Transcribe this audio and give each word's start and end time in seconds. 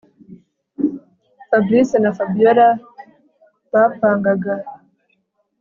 Fabric 1.49 1.89
na 2.01 2.11
Fabiora 2.17 2.67
bapangaga 3.71 4.53